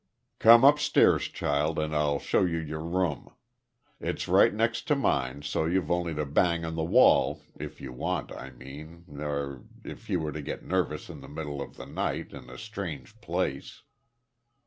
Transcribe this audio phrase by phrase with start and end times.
[0.39, 3.31] "Come upstairs, child, and I'll show you your room.
[3.99, 7.93] It's right next to mine, so you've only to bang on the wall if you
[7.93, 11.85] want I mean er if you were to get nervous in the middle of the
[11.85, 13.83] night, in a strange place."